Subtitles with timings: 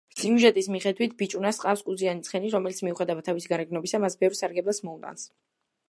[0.19, 5.33] სიუჟეტის მიხედვით, ბიჭუნას ჰყავს კუზიანი ცხენი, რომელიც, მიუხედავად თავისი გარეგნობისა, მას ბევრ სარგებელს მოუტანს.